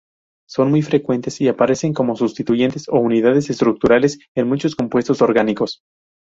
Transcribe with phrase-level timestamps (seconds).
[0.49, 5.83] Son muy frecuentes y aparecen como sustituyentes o unidades estructurales en muchos compuestos orgánicos.